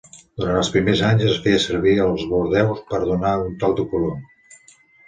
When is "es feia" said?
1.33-1.61